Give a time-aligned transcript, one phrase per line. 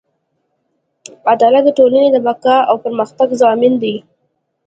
[1.31, 3.95] عدالت د ټولنې د بقا او پرمختګ ضامن دی.